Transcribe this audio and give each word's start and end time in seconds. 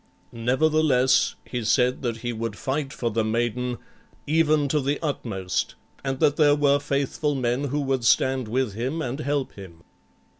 Nevertheless, 0.31 1.35
he 1.45 1.63
said 1.63 2.01
that 2.01 2.17
he 2.25 2.33
would 2.33 2.55
fight 2.57 2.91
for 2.91 3.11
the 3.11 3.23
maiden, 3.23 3.77
even 4.25 4.67
to 4.69 4.81
the 4.81 4.97
utmost, 4.99 5.75
and 6.03 6.19
that 6.19 6.37
there 6.37 6.55
were 6.55 6.79
faithful 6.79 7.35
men 7.35 7.65
who 7.65 7.81
would 7.81 8.03
stand 8.03 8.47
with 8.47 8.73
him 8.73 9.03
and 9.03 9.19
help 9.19 9.53
him. 9.53 9.83